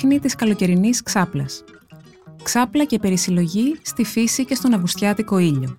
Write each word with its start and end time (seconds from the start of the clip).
τέχνη 0.00 0.20
της 0.20 0.34
καλοκαιρινής 0.34 1.02
ξάπλας. 1.02 1.64
Ξάπλα 2.42 2.84
και 2.84 2.98
περισυλλογή 2.98 3.78
στη 3.82 4.04
φύση 4.04 4.44
και 4.44 4.54
στον 4.54 4.74
αυγουστιάτικο 4.74 5.38
ήλιο. 5.38 5.76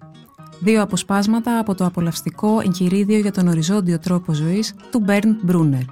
Δύο 0.60 0.82
αποσπάσματα 0.82 1.60
από 1.60 1.76
το 1.76 1.86
απολαυστικό 1.86 2.60
εγχειρίδιο 2.60 3.18
για 3.18 3.32
τον 3.32 3.48
οριζόντιο 3.48 4.00
τρόπο 4.00 4.34
ζωής 4.34 4.76
του 4.92 5.06
Bernd 5.08 5.52
Brunner. 5.52 5.86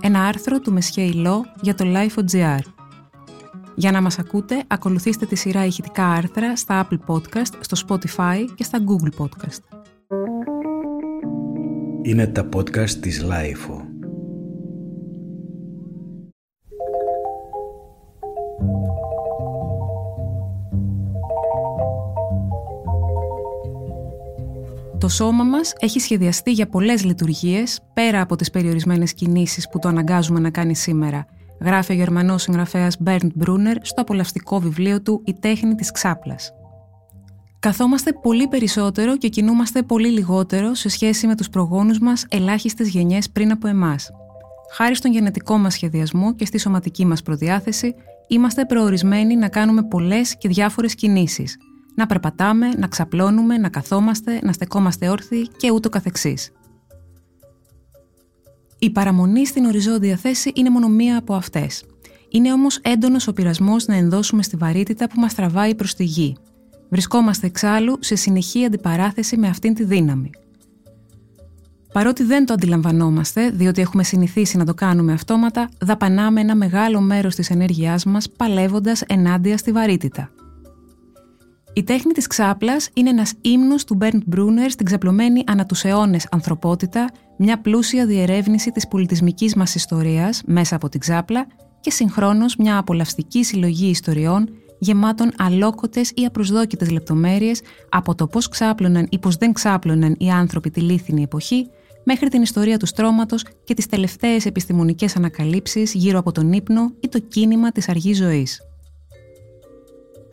Ένα 0.00 0.24
άρθρο 0.26 0.60
του 0.60 0.72
Μεσχέ 0.72 1.02
για 1.60 1.74
το 1.74 1.84
Life.gr. 1.86 2.60
Για 3.74 3.90
να 3.90 4.00
μας 4.00 4.18
ακούτε, 4.18 4.64
ακολουθήστε 4.66 5.26
τη 5.26 5.36
σειρά 5.36 5.64
ηχητικά 5.64 6.06
άρθρα 6.06 6.56
στα 6.56 6.88
Apple 6.88 7.14
Podcast, 7.14 7.52
στο 7.60 7.86
Spotify 7.88 8.44
και 8.54 8.64
στα 8.64 8.78
Google 8.78 9.24
Podcast. 9.24 9.78
Είναι 12.02 12.26
τα 12.26 12.48
podcast 12.54 12.90
της 12.90 13.24
Life. 13.24 13.85
Το 25.06 25.12
σώμα 25.12 25.44
μας 25.44 25.72
έχει 25.78 26.00
σχεδιαστεί 26.00 26.52
για 26.52 26.68
πολλές 26.68 27.04
λειτουργίες 27.04 27.80
πέρα 27.94 28.20
από 28.20 28.36
τις 28.36 28.50
περιορισμένες 28.50 29.14
κινήσεις 29.14 29.68
που 29.68 29.78
το 29.78 29.88
αναγκάζουμε 29.88 30.40
να 30.40 30.50
κάνει 30.50 30.76
σήμερα, 30.76 31.26
γράφει 31.60 31.92
ο 31.92 31.94
Γερμανός 31.94 32.42
συγγραφέας 32.42 32.96
Bernd 33.04 33.28
Brunner 33.44 33.76
στο 33.82 34.00
απολαυστικό 34.00 34.60
βιβλίο 34.60 35.02
του 35.02 35.22
«Η 35.24 35.34
τέχνη 35.34 35.74
της 35.74 35.90
ξάπλας». 35.90 36.52
Καθόμαστε 37.58 38.12
πολύ 38.12 38.48
περισσότερο 38.48 39.16
και 39.16 39.28
κινούμαστε 39.28 39.82
πολύ 39.82 40.08
λιγότερο 40.08 40.74
σε 40.74 40.88
σχέση 40.88 41.26
με 41.26 41.36
τους 41.36 41.48
προγόνους 41.48 41.98
μας 41.98 42.26
ελάχιστες 42.28 42.88
γενιές 42.88 43.30
πριν 43.30 43.50
από 43.50 43.68
εμάς. 43.68 44.10
Χάρη 44.72 44.94
στον 44.94 45.12
γενετικό 45.12 45.58
μας 45.58 45.72
σχεδιασμό 45.72 46.34
και 46.34 46.44
στη 46.44 46.58
σωματική 46.58 47.06
μας 47.06 47.22
προδιάθεση, 47.22 47.94
είμαστε 48.28 48.64
προορισμένοι 48.64 49.36
να 49.36 49.48
κάνουμε 49.48 49.82
πολλές 49.82 50.36
και 50.36 50.48
διάφορες 50.48 50.94
κινήσεις– 50.94 51.56
να 51.96 52.06
περπατάμε, 52.06 52.68
να 52.68 52.86
ξαπλώνουμε, 52.86 53.58
να 53.58 53.68
καθόμαστε, 53.68 54.40
να 54.42 54.52
στεκόμαστε 54.52 55.08
όρθιοι 55.08 55.48
και 55.56 55.70
ούτω 55.70 55.88
καθεξής. 55.88 56.52
Η 58.78 58.90
παραμονή 58.90 59.46
στην 59.46 59.64
οριζόντια 59.64 60.16
θέση 60.16 60.52
είναι 60.54 60.70
μόνο 60.70 60.88
μία 60.88 61.18
από 61.18 61.34
αυτές. 61.34 61.84
Είναι 62.28 62.52
όμως 62.52 62.78
έντονος 62.82 63.26
ο 63.26 63.32
πειρασμός 63.32 63.86
να 63.86 63.94
ενδώσουμε 63.94 64.42
στη 64.42 64.56
βαρύτητα 64.56 65.08
που 65.08 65.20
μας 65.20 65.34
τραβάει 65.34 65.74
προς 65.74 65.94
τη 65.94 66.04
γη. 66.04 66.36
Βρισκόμαστε 66.88 67.46
εξάλλου 67.46 67.96
σε 68.00 68.14
συνεχή 68.14 68.64
αντιπαράθεση 68.64 69.36
με 69.36 69.48
αυτήν 69.48 69.74
τη 69.74 69.84
δύναμη. 69.84 70.30
Παρότι 71.92 72.24
δεν 72.24 72.46
το 72.46 72.52
αντιλαμβανόμαστε, 72.52 73.50
διότι 73.50 73.80
έχουμε 73.80 74.02
συνηθίσει 74.02 74.56
να 74.56 74.64
το 74.64 74.74
κάνουμε 74.74 75.12
αυτόματα, 75.12 75.68
δαπανάμε 75.80 76.40
ένα 76.40 76.54
μεγάλο 76.54 77.00
μέρος 77.00 77.34
της 77.34 77.50
ενέργειάς 77.50 78.04
μας 78.04 78.30
παλεύοντας 78.30 79.02
ενάντια 79.02 79.56
στη 79.56 79.72
βαρύτητα. 79.72 80.30
Η 81.78 81.82
τέχνη 81.82 82.12
της 82.12 82.26
ξάπλας 82.26 82.88
είναι 82.94 83.08
ένας 83.10 83.32
ύμνος 83.40 83.84
του 83.84 83.94
Μπέρντ 83.94 84.22
Μπρούνερ 84.26 84.70
στην 84.70 84.86
ξαπλωμένη 84.86 85.44
ανά 85.46 85.66
τους 85.66 85.84
αιώνες 85.84 86.26
ανθρωπότητα, 86.30 87.10
μια 87.38 87.60
πλούσια 87.60 88.06
διερεύνηση 88.06 88.70
της 88.70 88.88
πολιτισμικής 88.88 89.54
μας 89.54 89.74
ιστορίας 89.74 90.42
μέσα 90.46 90.76
από 90.76 90.88
την 90.88 91.00
ξάπλα 91.00 91.46
και 91.80 91.90
συγχρόνως 91.90 92.56
μια 92.56 92.78
απολαυστική 92.78 93.44
συλλογή 93.44 93.88
ιστοριών 93.88 94.48
γεμάτων 94.78 95.32
αλόκοτες 95.38 96.10
ή 96.14 96.24
απροσδόκητες 96.24 96.90
λεπτομέρειες 96.90 97.60
από 97.88 98.14
το 98.14 98.26
πώς 98.26 98.48
ξάπλωναν 98.48 99.06
ή 99.10 99.18
πώς 99.18 99.36
δεν 99.36 99.52
ξάπλωναν 99.52 100.16
οι 100.18 100.30
άνθρωποι 100.30 100.70
τη 100.70 100.80
λίθινη 100.80 101.22
εποχή 101.22 101.66
μέχρι 102.04 102.28
την 102.28 102.42
ιστορία 102.42 102.76
του 102.76 102.86
στρώματος 102.86 103.44
και 103.64 103.74
τις 103.74 103.86
τελευταίες 103.86 104.46
επιστημονικές 104.46 105.16
ανακαλύψεις 105.16 105.94
γύρω 105.94 106.18
από 106.18 106.32
τον 106.32 106.52
ύπνο 106.52 106.92
ή 107.00 107.08
το 107.08 107.18
κίνημα 107.18 107.72
της 107.72 107.88
αργής 107.88 108.16
ζωής. 108.16 108.65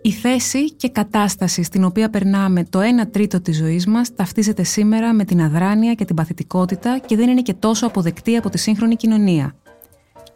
Η 0.06 0.12
θέση 0.12 0.72
και 0.72 0.90
κατάσταση 0.90 1.64
στην 1.64 1.84
οποία 1.84 2.10
περνάμε 2.10 2.64
το 2.64 2.80
1 2.80 2.84
τρίτο 3.12 3.42
της 3.42 3.58
ζωής 3.58 3.88
μας 3.88 4.16
ταυτίζεται 4.16 4.64
σήμερα 4.64 5.14
με 5.14 5.24
την 5.26 5.42
αδράνεια 5.42 5.94
και 5.94 6.06
την 6.06 6.16
παθητικότητα 6.16 7.00
και 7.06 7.16
δεν 7.16 7.30
είναι 7.30 7.42
και 7.42 7.54
τόσο 7.54 7.86
αποδεκτή 7.86 8.36
από 8.36 8.50
τη 8.50 8.58
σύγχρονη 8.58 8.96
κοινωνία. 8.96 9.56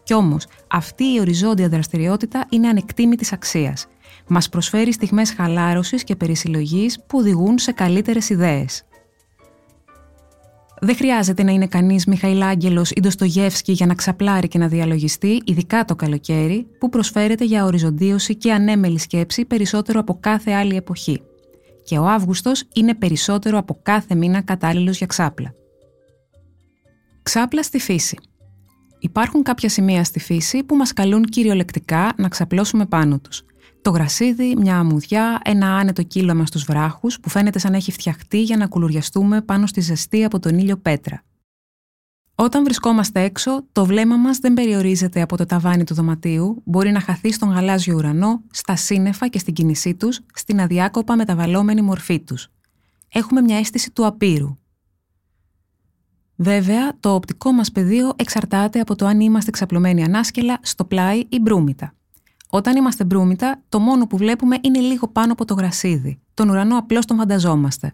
Κι 0.04 0.14
όμως, 0.14 0.46
αυτή 0.68 1.04
η 1.04 1.20
οριζόντια 1.20 1.70
δραστηριότητα 1.70 2.46
είναι 2.50 2.68
ανεκτήμητης 2.68 3.34
αξίας. 3.34 3.88
Μας 4.28 4.50
προσφέρει 4.50 4.94
στιγμές 4.94 5.34
χαλάρωσης 5.34 6.04
και 6.04 6.16
περισυλλογής 6.16 7.00
που 7.08 7.18
οδηγούν 7.18 7.58
σε 7.58 7.72
καλύτερες 7.72 8.30
ιδέες. 8.30 8.84
Δεν 10.82 10.96
χρειάζεται 10.96 11.44
να 11.44 11.52
είναι 11.52 11.68
κανείς 11.68 12.06
Μιχαηλάγγελος 12.06 12.92
ή 12.92 13.00
Ντοστογεύσκη 13.02 13.72
για 13.72 13.86
να 13.86 13.96
ξαπλάρει 13.96 14.48
και 14.48 14.58
να 14.58 14.68
διαλογιστεί, 14.68 15.42
ειδικά 15.46 15.86
το 15.86 15.96
καλοκαίρι, 15.96 16.68
που 16.80 16.90
προσφέρεται 16.90 17.46
για 17.46 17.66
οριζοντίωση 17.66 18.36
και 18.36 18.54
ανέμελη 18.54 19.00
σκέψη 19.00 19.46
περισσότερο 19.46 20.00
από 20.00 20.18
κάθε 20.20 20.52
άλλη 20.52 20.76
εποχή. 20.76 21.22
Και 21.84 21.98
ο 21.98 22.08
Αύγουστος 22.08 22.64
είναι 22.74 22.96
περισσότερο 22.96 23.58
από 23.58 23.80
κάθε 23.84 24.16
μήνα 24.16 24.42
κατάλληλος 24.42 24.98
για 24.98 25.08
ξάπλα. 25.08 25.54
Ξάπλα 27.24 27.64
στη 27.64 27.80
φύση. 27.80 28.18
Υπάρχουν 29.00 29.44
κάποια 29.44 29.70
σημεία 29.70 30.04
στη 30.04 30.20
φύση 30.20 30.64
που 30.64 30.76
μας 30.76 30.94
καλούν 30.94 31.24
κυριολεκτικά 31.24 32.14
να 32.18 32.28
ξαπλώσουμε 32.28 32.86
πάνω 32.86 33.20
τους. 33.20 33.44
Το 33.82 33.90
γρασίδι, 33.90 34.56
μια 34.56 34.78
αμμουδιά, 34.78 35.42
ένα 35.44 35.76
άνετο 35.76 36.04
κύλωμα 36.04 36.46
στους 36.46 36.64
βράχους 36.64 37.20
που 37.20 37.30
φαίνεται 37.30 37.60
σαν 37.60 37.72
να 37.72 37.78
έχει 37.78 37.92
φτιαχτεί 37.92 38.42
για 38.42 38.58
να 38.58 38.68
κουλουριαστούμε 38.68 39.42
πάνω 39.42 39.68
στη 39.68 39.82
ζεστή 39.82 40.24
από 40.24 40.40
τον 40.40 40.58
ήλιο 40.58 40.78
πέτρα. 40.78 41.24
Όταν 42.36 42.64
βρισκόμαστε 42.64 43.22
έξω, 43.22 43.66
το 43.72 43.86
βλέμμα 43.86 44.16
μας 44.16 44.38
δεν 44.38 44.54
περιορίζεται 44.54 45.22
από 45.22 45.38
το 45.38 45.46
ταβάνι 45.46 45.84
του 45.84 45.94
δωματίου, 45.94 46.62
μπορεί 46.66 46.92
να 46.92 47.00
χαθεί 47.00 47.32
στον 47.32 47.50
γαλάζιο 47.50 47.96
ουρανό, 47.96 48.42
στα 48.52 48.76
σύννεφα 48.76 49.28
και 49.28 49.40
στην 49.40 49.54
κίνησή 49.54 49.96
τους, 49.96 50.20
στην 50.34 50.62
αδιάκοπα 50.62 51.16
μεταβαλλόμενη 51.16 51.82
μορφή 51.82 52.20
τους. 52.20 52.48
Έχουμε 53.14 53.42
μια 53.42 53.58
αίσθηση 53.58 53.92
του 53.92 54.06
απείρου. 54.06 54.58
Βέβαια, 56.36 57.00
το 57.00 57.14
οπτικό 57.14 57.52
μας 57.52 57.72
πεδίο 57.72 58.14
εξαρτάται 58.16 58.80
από 58.80 58.96
το 58.96 59.06
αν 59.06 59.20
είμαστε 59.20 59.52
ξαπλωμένοι 59.52 60.04
ανάσκελα, 60.04 60.60
στο 60.62 60.86
πλάι 60.86 61.24
ή 61.30 61.40
μπρούμητα. 61.40 61.94
Όταν 62.50 62.76
είμαστε 62.76 63.04
μπρούμητα, 63.04 63.62
το 63.70 63.80
μόνο 63.80 64.08
που 64.08 64.18
βλέπουμε 64.18 64.58
είναι 64.62 64.80
λίγο 64.80 65.08
πάνω 65.08 65.32
από 65.32 65.46
το 65.46 65.54
γρασίδι. 65.54 66.20
Τον 66.34 66.50
ουρανό 66.50 66.78
απλώς 66.78 67.06
τον 67.06 67.18
φανταζόμαστε. 67.18 67.94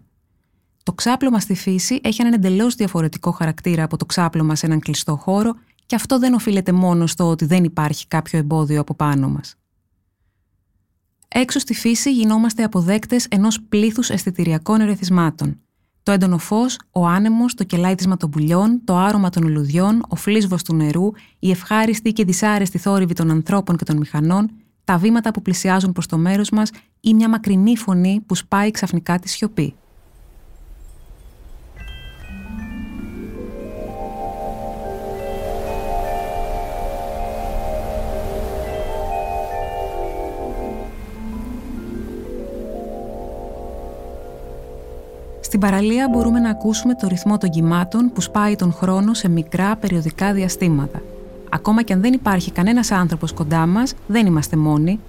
Το 0.82 0.92
ξάπλωμα 0.92 1.40
στη 1.40 1.54
φύση 1.54 2.00
έχει 2.02 2.20
έναν 2.20 2.32
εντελώς 2.32 2.74
διαφορετικό 2.74 3.30
χαρακτήρα 3.30 3.82
από 3.82 3.96
το 3.96 4.06
ξάπλωμα 4.06 4.54
σε 4.54 4.66
έναν 4.66 4.80
κλειστό 4.80 5.16
χώρο 5.16 5.54
και 5.86 5.94
αυτό 5.94 6.18
δεν 6.18 6.34
οφείλεται 6.34 6.72
μόνο 6.72 7.06
στο 7.06 7.30
ότι 7.30 7.44
δεν 7.44 7.64
υπάρχει 7.64 8.06
κάποιο 8.06 8.38
εμπόδιο 8.38 8.80
από 8.80 8.94
πάνω 8.94 9.28
μας. 9.28 9.56
Έξω 11.28 11.58
στη 11.58 11.74
φύση 11.74 12.12
γινόμαστε 12.12 12.62
αποδέκτες 12.62 13.26
ενός 13.30 13.62
πλήθους 13.68 14.10
αισθητηριακών 14.10 14.80
ερεθισμάτων. 14.80 15.60
Το 16.04 16.12
έντονο 16.12 16.38
φως, 16.38 16.78
ο 16.92 17.06
άνεμος, 17.06 17.54
το 17.54 17.64
κελάιτισμα 17.64 18.16
των 18.16 18.30
πουλιών, 18.30 18.80
το 18.84 18.96
άρωμα 18.96 19.30
των 19.30 19.42
λουλουδιών, 19.42 20.02
ο 20.08 20.16
φλίσβος 20.16 20.62
του 20.62 20.74
νερού, 20.74 21.10
η 21.38 21.50
ευχάριστη 21.50 22.12
και 22.12 22.24
δυσάρεστη 22.24 22.78
θόρυβη 22.78 23.14
των 23.14 23.30
ανθρώπων 23.30 23.76
και 23.76 23.84
των 23.84 23.96
μηχανών, 23.96 24.50
τα 24.84 24.98
βήματα 24.98 25.30
που 25.30 25.42
πλησιάζουν 25.42 25.92
προς 25.92 26.06
το 26.06 26.18
μέρος 26.18 26.50
μας 26.50 26.70
ή 27.00 27.14
μια 27.14 27.28
μακρινή 27.28 27.76
φωνή 27.76 28.22
που 28.26 28.34
σπάει 28.34 28.70
ξαφνικά 28.70 29.18
τη 29.18 29.28
σιωπή. 29.28 29.74
Στην 45.54 45.66
παραλία 45.66 46.08
μπορούμε 46.08 46.38
να 46.38 46.50
ακούσουμε 46.50 46.94
το 46.94 47.08
ρυθμό 47.08 47.38
των 47.38 47.50
κυμάτων 47.50 48.10
που 48.12 48.20
σπάει 48.20 48.56
τον 48.56 48.72
χρόνο 48.72 49.14
σε 49.14 49.28
μικρά 49.28 49.76
περιοδικά 49.76 50.32
διαστήματα. 50.32 51.02
Ακόμα 51.50 51.82
και 51.82 51.92
αν 51.92 52.00
δεν 52.00 52.12
υπάρχει 52.12 52.50
κανένας 52.50 52.90
άνθρωπος 52.90 53.32
κοντά 53.32 53.66
μας, 53.66 53.94
δεν 54.06 54.26
είμαστε 54.26 54.56
μόνοι. 54.56 55.00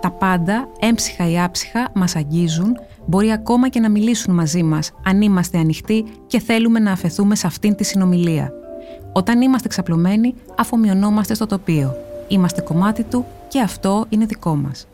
Τα 0.00 0.10
πάντα, 0.10 0.68
έμψυχα 0.78 1.30
ή 1.30 1.40
άψυχα, 1.40 1.90
μας 1.94 2.16
αγγίζουν, 2.16 2.76
μπορεί 3.06 3.32
ακόμα 3.32 3.68
και 3.68 3.80
να 3.80 3.90
μιλήσουν 3.90 4.34
μαζί 4.34 4.62
μας, 4.62 4.92
αν 5.04 5.20
είμαστε 5.20 5.58
ανοιχτοί 5.58 6.04
και 6.26 6.40
θέλουμε 6.40 6.78
να 6.78 6.92
αφαιθούμε 6.92 7.34
σε 7.34 7.46
αυτήν 7.46 7.74
τη 7.74 7.84
συνομιλία. 7.84 8.52
Όταν 9.12 9.40
είμαστε 9.40 9.68
ξαπλωμένοι, 9.68 10.34
αφομοιωνόμαστε 10.56 11.34
στο 11.34 11.46
τοπίο. 11.46 11.96
Είμαστε 12.28 12.60
κομμάτι 12.60 13.02
του 13.02 13.24
και 13.48 13.60
αυτό 13.60 14.06
είναι 14.08 14.24
δικό 14.24 14.54
μας. 14.54 14.86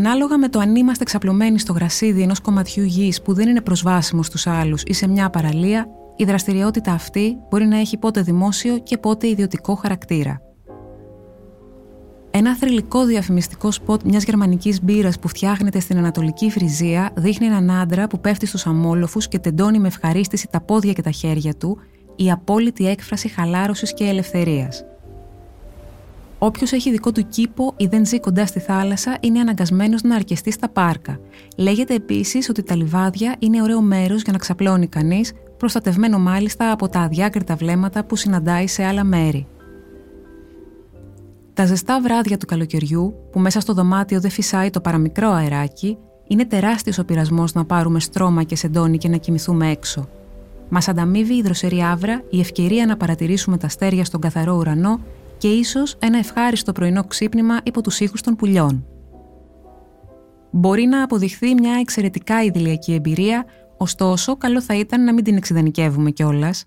Ανάλογα 0.00 0.38
με 0.38 0.48
το 0.48 0.58
αν 0.58 0.76
είμαστε 0.76 1.04
ξαπλωμένοι 1.04 1.58
στο 1.58 1.72
γρασίδι 1.72 2.22
ενός 2.22 2.40
κομματιού 2.40 2.84
γης 2.84 3.22
που 3.22 3.32
δεν 3.32 3.48
είναι 3.48 3.60
προσβάσιμο 3.60 4.22
στους 4.22 4.46
άλλους 4.46 4.82
ή 4.82 4.92
σε 4.92 5.08
μια 5.08 5.30
παραλία, 5.30 5.86
η 6.16 6.24
δραστηριότητα 6.24 6.92
αυτή 6.92 7.36
μπορεί 7.50 7.64
να 7.64 7.78
έχει 7.78 7.96
πότε 7.96 8.22
δημόσιο 8.22 8.78
και 8.78 8.98
πότε 8.98 9.28
ιδιωτικό 9.28 9.74
χαρακτήρα. 9.74 10.40
Ένα 12.30 12.56
θρηλυκό 12.56 13.04
διαφημιστικό 13.04 13.70
σποτ 13.70 14.02
μιας 14.02 14.24
γερμανικής 14.24 14.82
μπύρας 14.82 15.18
που 15.18 15.28
φτιάχνεται 15.28 15.80
στην 15.80 15.98
Ανατολική 15.98 16.50
Φριζία 16.50 17.10
δείχνει 17.16 17.46
έναν 17.46 17.70
άντρα 17.70 18.06
που 18.06 18.20
πέφτει 18.20 18.46
στους 18.46 18.66
αμόλοφους 18.66 19.28
και 19.28 19.38
τεντώνει 19.38 19.78
με 19.78 19.86
ευχαρίστηση 19.86 20.48
τα 20.50 20.60
πόδια 20.60 20.92
και 20.92 21.02
τα 21.02 21.10
χέρια 21.10 21.54
του, 21.54 21.78
η 22.16 22.30
απόλυτη 22.30 22.88
έκφραση 22.88 23.28
χαλάρωσης 23.28 23.94
και 23.94 24.04
ελευθερίας. 24.04 24.84
Όποιος 26.42 26.72
έχει 26.72 26.90
δικό 26.90 27.12
του 27.12 27.26
κήπο 27.28 27.74
ή 27.76 27.86
δεν 27.86 28.06
ζει 28.06 28.20
κοντά 28.20 28.46
στη 28.46 28.60
θάλασσα 28.60 29.16
είναι 29.20 29.40
αναγκασμένος 29.40 30.02
να 30.02 30.14
αρκεστεί 30.14 30.50
στα 30.50 30.68
πάρκα. 30.68 31.20
Λέγεται 31.56 31.94
επίσης 31.94 32.48
ότι 32.48 32.62
τα 32.62 32.76
λιβάδια 32.76 33.36
είναι 33.38 33.62
ωραίο 33.62 33.80
μέρος 33.80 34.22
για 34.22 34.32
να 34.32 34.38
ξαπλώνει 34.38 34.86
κανείς, 34.86 35.32
προστατευμένο 35.56 36.18
μάλιστα 36.18 36.72
από 36.72 36.88
τα 36.88 37.00
αδιάκριτα 37.00 37.54
βλέμματα 37.54 38.04
που 38.04 38.16
συναντάει 38.16 38.66
σε 38.66 38.84
άλλα 38.84 39.04
μέρη. 39.04 39.46
Τα 41.54 41.66
ζεστά 41.66 42.00
βράδια 42.00 42.36
του 42.36 42.46
καλοκαιριού, 42.46 43.14
που 43.32 43.38
μέσα 43.38 43.60
στο 43.60 43.72
δωμάτιο 43.72 44.20
δεν 44.20 44.30
φυσάει 44.30 44.70
το 44.70 44.80
παραμικρό 44.80 45.30
αεράκι, 45.30 45.98
είναι 46.26 46.46
τεράστιος 46.46 46.98
ο 46.98 47.04
πειρασμός 47.04 47.52
να 47.52 47.64
πάρουμε 47.64 48.00
στρώμα 48.00 48.42
και 48.42 48.56
σεντόνι 48.56 48.98
και 48.98 49.08
να 49.08 49.16
κοιμηθούμε 49.16 49.70
έξω. 49.70 50.08
Μας 50.68 50.88
ανταμείβει 50.88 51.34
η 51.34 51.42
δροσερή 51.42 51.82
άβρα, 51.82 52.22
η 52.30 52.40
ευκαιρία 52.40 52.86
να 52.86 52.96
παρατηρήσουμε 52.96 53.56
τα 53.56 53.66
αστέρια 53.66 54.04
στον 54.04 54.20
καθαρό 54.20 54.56
ουρανό 54.56 55.00
και 55.40 55.48
ίσως 55.48 55.96
ένα 56.00 56.18
ευχάριστο 56.18 56.72
πρωινό 56.72 57.04
ξύπνημα 57.04 57.60
υπό 57.64 57.80
τους 57.80 58.00
ήχους 58.00 58.20
των 58.20 58.36
πουλιών. 58.36 58.86
Μπορεί 60.50 60.84
να 60.84 61.02
αποδειχθεί 61.02 61.54
μια 61.54 61.74
εξαιρετικά 61.80 62.42
ιδηλιακή 62.42 62.92
εμπειρία, 62.92 63.44
ωστόσο, 63.78 64.36
καλό 64.36 64.62
θα 64.62 64.74
ήταν 64.74 65.04
να 65.04 65.12
μην 65.12 65.24
την 65.24 65.36
εξειδανικεύουμε 65.36 66.10
κιόλας, 66.10 66.64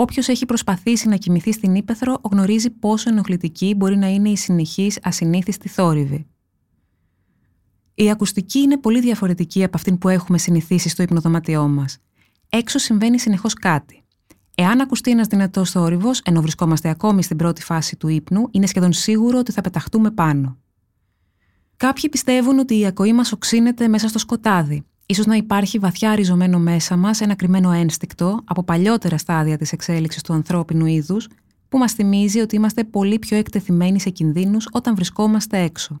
Όποιος 0.00 0.28
έχει 0.28 0.46
προσπαθήσει 0.46 1.08
να 1.08 1.16
κοιμηθεί 1.16 1.52
στην 1.52 1.74
ύπεθρο 1.74 2.20
γνωρίζει 2.30 2.70
πόσο 2.70 3.10
ενοχλητική 3.10 3.74
μπορεί 3.76 3.96
να 3.96 4.08
είναι 4.08 4.28
η 4.28 4.36
συνεχής 4.36 4.98
ασυνήθιστη 5.02 5.68
θόρυβη. 5.68 6.26
Η 7.94 8.10
ακουστική 8.10 8.58
είναι 8.58 8.78
πολύ 8.78 9.00
διαφορετική 9.00 9.64
από 9.64 9.76
αυτήν 9.76 9.98
που 9.98 10.08
έχουμε 10.08 10.38
συνηθίσει 10.38 10.88
στο 10.88 11.02
υπνοδωμάτιό 11.02 11.68
μας. 11.68 11.98
Έξω 12.48 12.78
συμβαίνει 12.78 13.18
συνεχώς 13.18 13.54
κάτι. 13.54 13.97
Εάν 14.60 14.80
ακουστεί 14.80 15.10
ένας 15.10 15.26
δυνατός 15.26 15.70
θόρυβος, 15.70 16.20
ενώ 16.24 16.40
βρισκόμαστε 16.40 16.88
ακόμη 16.88 17.22
στην 17.22 17.36
πρώτη 17.36 17.62
φάση 17.62 17.96
του 17.96 18.08
ύπνου, 18.08 18.48
είναι 18.50 18.66
σχεδόν 18.66 18.92
σίγουρο 18.92 19.38
ότι 19.38 19.52
θα 19.52 19.60
πεταχτούμε 19.60 20.10
πάνω. 20.10 20.56
Κάποιοι 21.76 22.08
πιστεύουν 22.08 22.58
ότι 22.58 22.78
η 22.78 22.86
ακοή 22.86 23.12
μας 23.12 23.32
οξύνεται 23.32 23.88
μέσα 23.88 24.08
στο 24.08 24.18
σκοτάδι, 24.18 24.84
Ίσως 25.10 25.26
να 25.26 25.34
υπάρχει 25.34 25.78
βαθιά 25.78 26.14
ριζωμένο 26.14 26.58
μέσα 26.58 26.96
μας 26.96 27.20
ένα 27.20 27.34
κρυμμένο 27.34 27.70
ένστικτο 27.70 28.40
από 28.44 28.62
παλιότερα 28.62 29.18
στάδια 29.18 29.56
της 29.56 29.72
εξέλιξης 29.72 30.22
του 30.22 30.32
ανθρώπινου 30.32 30.86
είδους 30.86 31.28
που 31.68 31.78
μας 31.78 31.92
θυμίζει 31.92 32.40
ότι 32.40 32.56
είμαστε 32.56 32.84
πολύ 32.84 33.18
πιο 33.18 33.36
εκτεθειμένοι 33.36 34.00
σε 34.00 34.10
κινδύνους 34.10 34.68
όταν 34.72 34.94
βρισκόμαστε 34.94 35.58
έξω. 35.58 36.00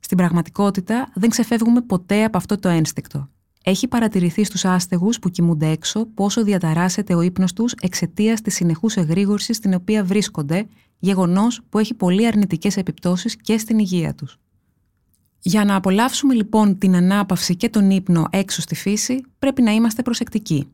Στην 0.00 0.16
πραγματικότητα 0.16 1.10
δεν 1.14 1.30
ξεφεύγουμε 1.30 1.80
ποτέ 1.80 2.24
από 2.24 2.36
αυτό 2.36 2.58
το 2.58 2.68
ένστικτο. 2.68 3.28
Έχει 3.64 3.88
παρατηρηθεί 3.88 4.44
στους 4.44 4.64
άστεγους 4.64 5.18
που 5.18 5.30
κοιμούνται 5.30 5.66
έξω 5.66 6.06
πόσο 6.14 6.44
διαταράσσεται 6.44 7.14
ο 7.14 7.20
ύπνος 7.20 7.52
τους 7.52 7.72
εξαιτίας 7.80 8.40
της 8.40 8.54
συνεχούς 8.54 8.96
εγρήγορσης 8.96 9.56
στην 9.56 9.74
οποία 9.74 10.04
βρίσκονται, 10.04 10.66
γεγονός 10.98 11.60
που 11.68 11.78
έχει 11.78 11.94
πολύ 11.94 12.26
αρνητικές 12.26 12.76
επιπτώσεις 12.76 13.36
και 13.36 13.58
στην 13.58 13.78
υγεία 13.78 14.14
τους. 14.14 14.38
Για 15.40 15.64
να 15.64 15.74
απολαύσουμε 15.74 16.34
λοιπόν 16.34 16.78
την 16.78 16.96
ανάπαυση 16.96 17.56
και 17.56 17.68
τον 17.68 17.90
ύπνο 17.90 18.24
έξω 18.30 18.60
στη 18.60 18.74
φύση, 18.74 19.20
πρέπει 19.38 19.62
να 19.62 19.70
είμαστε 19.70 20.02
προσεκτικοί. 20.02 20.68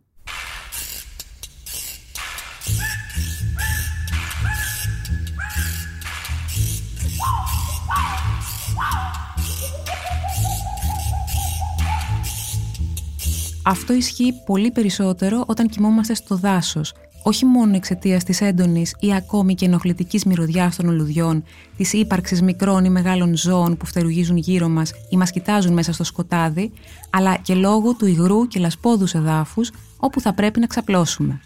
Αυτό 13.67 13.93
ισχύει 13.93 14.33
πολύ 14.47 14.71
περισσότερο 14.71 15.45
όταν 15.47 15.69
κοιμόμαστε 15.69 16.15
στο 16.15 16.37
δάσος, 16.37 16.95
όχι 17.23 17.45
μόνο 17.45 17.77
εξαιτίας 17.77 18.25
της 18.25 18.41
έντονης 18.41 18.95
ή 19.01 19.15
ακόμη 19.15 19.55
και 19.55 19.65
ενοχλητικής 19.65 20.25
μυρωδιάς 20.25 20.77
των 20.77 20.89
ολουδιών, 20.89 21.45
της 21.77 21.93
ύπαρξης 21.93 22.43
μικρών 22.43 22.85
ή 22.85 22.91
μεγάλων 22.91 23.37
ζώων 23.37 23.77
που 23.77 23.87
φτερουγίζουν 23.87 24.37
γύρω 24.37 24.69
μας 24.69 24.93
ή 25.11 25.17
μας 25.17 25.31
κοιτάζουν 25.31 25.73
μέσα 25.73 25.93
στο 25.93 26.05
σκοτάδι, 26.05 26.73
αλλά 27.11 27.37
και 27.37 27.55
λόγω 27.55 27.95
του 27.95 28.07
υγρού 28.07 28.47
και 28.47 28.61
λασπόδους 28.61 29.15
εδάφους 29.15 29.71
όπου 29.97 30.21
θα 30.21 30.35
πρέπει 30.35 30.61
να 30.61 30.67
ξαπλώσουμε. 30.67 31.41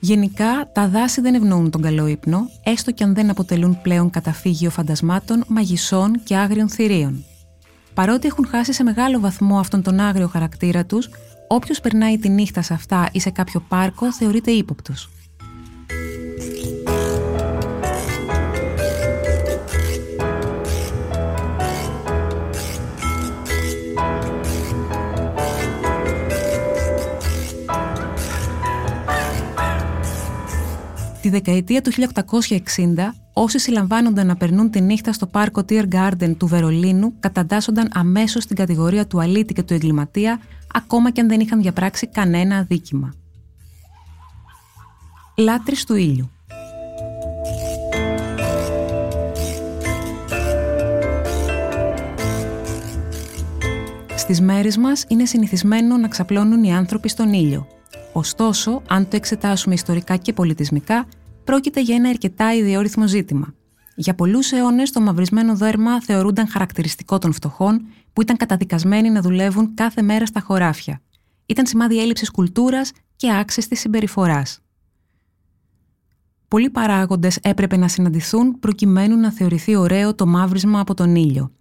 Γενικά, 0.00 0.70
τα 0.72 0.88
δάση 0.88 1.20
δεν 1.20 1.34
ευνοούν 1.34 1.70
τον 1.70 1.82
καλό 1.82 2.06
ύπνο, 2.06 2.40
έστω 2.62 2.92
και 2.92 3.04
αν 3.04 3.14
δεν 3.14 3.30
αποτελούν 3.30 3.80
πλέον 3.82 4.10
καταφύγιο 4.10 4.70
φαντασμάτων, 4.70 5.44
μαγισσών 5.48 6.22
και 6.24 6.36
άγριων 6.36 6.68
θηρίων. 6.68 7.24
Παρότι 7.94 8.26
έχουν 8.26 8.46
χάσει 8.46 8.72
σε 8.72 8.82
μεγάλο 8.82 9.20
βαθμό 9.20 9.58
αυτόν 9.58 9.82
τον 9.82 10.00
άγριο 10.00 10.28
χαρακτήρα 10.28 10.84
τους, 10.84 11.08
όποιος 11.48 11.80
περνάει 11.80 12.18
τη 12.18 12.28
νύχτα 12.28 12.62
σε 12.62 12.74
αυτά 12.74 13.08
ή 13.12 13.20
σε 13.20 13.30
κάποιο 13.30 13.60
πάρκο 13.68 14.12
θεωρείται 14.12 14.50
ύποπτος. 14.50 15.08
Τη 31.20 31.28
δεκαετία 31.28 31.82
του 31.82 31.90
1860, 31.92 33.14
όσοι 33.32 33.58
συλλαμβάνονταν 33.58 34.26
να 34.26 34.36
περνούν 34.36 34.70
τη 34.70 34.80
νύχτα 34.80 35.12
στο 35.12 35.26
πάρκο 35.26 35.64
Tier 35.68 35.84
Garden 35.92 36.34
του 36.36 36.46
Βερολίνου 36.46 37.14
καταντάσσονταν 37.20 37.88
αμέσως 37.92 38.42
στην 38.42 38.56
κατηγορία 38.56 39.06
του 39.06 39.20
αλήτη 39.20 39.54
και 39.54 39.62
του 39.62 39.74
εγκληματία 39.74 40.40
ακόμα 40.74 41.10
και 41.10 41.20
αν 41.20 41.28
δεν 41.28 41.40
είχαν 41.40 41.60
διαπράξει 41.60 42.06
κανένα 42.06 42.56
αδίκημα. 42.56 43.14
Λάτρης 45.36 45.84
του 45.84 45.94
ήλιου 45.94 46.30
Στις 54.16 54.40
μέρες 54.40 54.76
μας 54.76 55.04
είναι 55.08 55.24
συνηθισμένο 55.24 55.96
να 55.96 56.08
ξαπλώνουν 56.08 56.64
οι 56.64 56.74
άνθρωποι 56.74 57.08
στον 57.08 57.32
ήλιο. 57.32 57.66
Ωστόσο, 58.12 58.82
αν 58.88 59.08
το 59.08 59.16
εξετάσουμε 59.16 59.74
ιστορικά 59.74 60.16
και 60.16 60.32
πολιτισμικά, 60.32 61.06
πρόκειται 61.44 61.80
για 61.80 61.94
ένα 61.94 62.08
αρκετά 62.08 62.54
ιδιόρυθμο 62.54 63.06
ζήτημα. 63.06 63.54
Για 63.94 64.14
πολλούς 64.14 64.52
αιώνες, 64.52 64.90
το 64.90 65.00
μαυρισμένο 65.00 65.56
δέρμα 65.56 66.02
θεωρούνταν 66.02 66.48
χαρακτηριστικό 66.48 67.18
των 67.18 67.32
φτωχών 67.32 67.86
που 68.12 68.22
ήταν 68.22 68.36
καταδικασμένοι 68.36 69.10
να 69.10 69.20
δουλεύουν 69.20 69.74
κάθε 69.74 70.02
μέρα 70.02 70.26
στα 70.26 70.40
χωράφια. 70.40 71.00
Ήταν 71.46 71.66
σημάδι 71.66 72.00
έλλειψης 72.00 72.30
κουλτούρας 72.30 72.92
και 73.16 73.32
άξιστη 73.32 73.76
συμπεριφοράς. 73.76 74.60
Πολλοί 76.48 76.70
παράγοντες 76.70 77.36
έπρεπε 77.36 77.76
να 77.76 77.88
συναντηθούν 77.88 78.58
προκειμένου 78.58 79.16
να 79.16 79.32
θεωρηθεί 79.32 79.76
ωραίο 79.76 80.14
το 80.14 80.26
μαύρισμα 80.26 80.80
από 80.80 80.94
τον 80.94 81.14
ήλιο. 81.14 81.52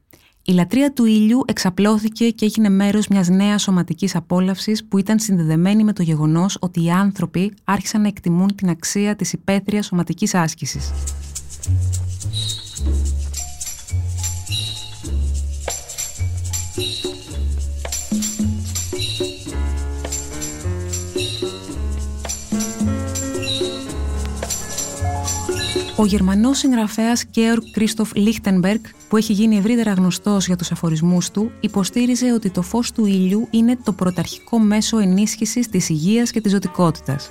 Η 0.49 0.51
λατρεία 0.51 0.93
του 0.93 1.05
ήλιου 1.05 1.43
εξαπλώθηκε 1.47 2.29
και 2.29 2.45
έγινε 2.45 2.69
μέρος 2.69 3.07
μιας 3.07 3.29
νέας 3.29 3.61
σωματικής 3.61 4.15
απόλαυσης 4.15 4.85
που 4.85 4.97
ήταν 4.97 5.19
συνδεδεμένη 5.19 5.83
με 5.83 5.93
το 5.93 6.03
γεγονός 6.03 6.57
ότι 6.59 6.83
οι 6.83 6.91
άνθρωποι 6.91 7.53
άρχισαν 7.63 8.01
να 8.01 8.07
εκτιμούν 8.07 8.55
την 8.55 8.69
αξία 8.69 9.15
της 9.15 9.33
υπαίθριας 9.33 9.85
σωματικής 9.85 10.35
άσκησης. 10.35 10.91
Ο 25.99 26.05
Γερμανός 26.05 26.57
συγγραφέας 26.57 27.25
Georg 27.35 27.79
Christoph 27.79 28.17
Lichtenberg, 28.17 28.81
που 29.09 29.17
έχει 29.17 29.33
γίνει 29.33 29.57
ευρύτερα 29.57 29.93
γνωστός 29.93 30.45
για 30.45 30.55
τους 30.55 30.71
αφορισμούς 30.71 31.29
του, 31.29 31.51
υποστήριζε 31.59 32.33
ότι 32.33 32.49
το 32.49 32.61
φως 32.61 32.91
του 32.91 33.05
ήλιου 33.05 33.47
είναι 33.51 33.77
το 33.83 33.93
πρωταρχικό 33.93 34.59
μέσο 34.59 34.97
ενίσχυσης 34.97 35.69
της 35.69 35.89
υγείας 35.89 36.31
και 36.31 36.41
της 36.41 36.51
ζωτικότητας. 36.51 37.29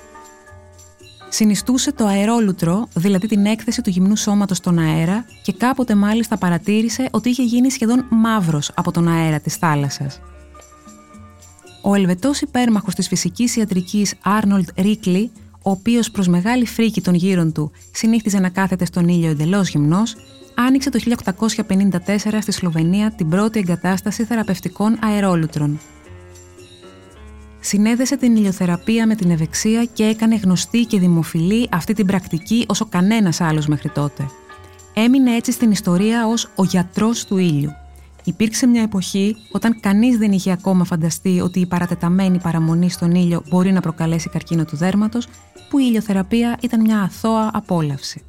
Συνιστούσε 1.29 1.91
το 1.91 2.05
αερόλουτρο, 2.05 2.87
δηλαδή 2.93 3.27
την 3.27 3.45
έκθεση 3.45 3.81
του 3.81 3.89
γυμνού 3.89 4.15
σώματος 4.15 4.57
στον 4.57 4.79
αέρα 4.79 5.25
και 5.43 5.53
κάποτε 5.53 5.95
μάλιστα 5.95 6.37
παρατήρησε 6.37 7.07
ότι 7.11 7.29
είχε 7.29 7.43
γίνει 7.43 7.71
σχεδόν 7.71 8.05
μαύρος 8.09 8.71
από 8.75 8.91
τον 8.91 9.07
αέρα 9.07 9.39
της 9.39 9.55
θάλασσας. 9.55 10.19
Ο 11.81 11.95
Ελβετός 11.95 12.41
υπέρμαχος 12.41 12.95
της 12.95 13.07
φυσικής 13.07 13.55
ιατρικής 13.55 14.13
Άρνολτ 14.23 14.69
Ρίκλι 14.77 15.31
ο 15.61 15.69
οποίος 15.69 16.11
προς 16.11 16.27
μεγάλη 16.27 16.65
φρίκη 16.65 17.01
των 17.01 17.13
γύρων 17.13 17.51
του 17.51 17.71
συνήθιζε 17.91 18.39
να 18.39 18.49
κάθεται 18.49 18.85
στον 18.85 19.07
ήλιο 19.07 19.29
εντελώς 19.29 19.69
γυμνός, 19.69 20.15
άνοιξε 20.55 20.89
το 20.89 20.99
1854 20.99 22.37
στη 22.41 22.51
Σλοβενία 22.51 23.11
την 23.11 23.29
πρώτη 23.29 23.59
εγκατάσταση 23.59 24.23
θεραπευτικών 24.25 24.97
αερόλουτρων. 25.03 25.79
συνέδεσε 27.59 28.17
την 28.17 28.35
ηλιοθεραπεία 28.35 29.07
με 29.07 29.15
την 29.15 29.31
ευεξία 29.31 29.85
και 29.85 30.03
έκανε 30.03 30.35
γνωστή 30.35 30.85
και 30.85 30.99
δημοφιλή 30.99 31.69
αυτή 31.71 31.93
την 31.93 32.05
πρακτική 32.05 32.65
όσο 32.67 32.85
κανένας 32.85 33.41
άλλος 33.41 33.67
μέχρι 33.67 33.89
τότε. 33.89 34.29
Έμεινε 34.93 35.35
έτσι 35.35 35.51
στην 35.51 35.71
ιστορία 35.71 36.27
ως 36.27 36.49
ο 36.55 36.63
γιατρός 36.63 37.25
του 37.25 37.37
ήλιου. 37.37 37.71
Υπήρξε 38.29 38.67
μια 38.67 38.81
εποχή 38.81 39.35
όταν 39.51 39.79
κανείς 39.79 40.17
δεν 40.17 40.31
είχε 40.31 40.51
ακόμα 40.51 40.83
φανταστεί 40.83 41.39
ότι 41.39 41.59
η 41.59 41.65
παρατεταμένη 41.65 42.39
παραμονή 42.39 42.89
στον 42.89 43.15
ήλιο 43.15 43.43
μπορεί 43.49 43.71
να 43.71 43.81
προκαλέσει 43.81 44.29
καρκίνο 44.29 44.65
του 44.65 44.75
δέρματος, 44.75 45.27
που 45.69 45.79
η 45.79 45.83
ηλιοθεραπεία 45.87 46.57
ήταν 46.61 46.81
μια 46.81 47.01
αθώα 47.01 47.49
απόλαυση. 47.53 48.28